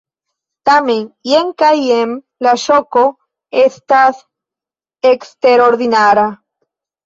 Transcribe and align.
Tamen 0.69 1.03
jen 1.31 1.51
kaj 1.63 1.69
jen 1.89 2.15
la 2.47 2.55
ŝoko 2.63 3.05
estas 3.67 4.27
eksterordinara. 5.15 6.29